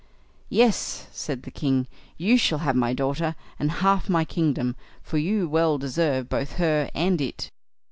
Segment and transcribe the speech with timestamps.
[0.49, 1.85] "Yes!" said the king;
[2.17, 6.89] "you shall have my daughter, and half my kingdom, for you well deserve both her
[6.95, 7.51] and it."